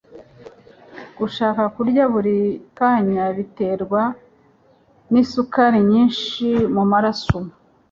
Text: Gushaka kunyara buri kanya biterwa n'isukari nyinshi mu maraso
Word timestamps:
Gushaka 1.17 1.61
kunyara 1.73 2.07
buri 2.13 2.37
kanya 2.77 3.25
biterwa 3.37 4.01
n'isukari 5.11 5.79
nyinshi 5.91 6.45
mu 6.75 6.83
maraso 6.91 7.37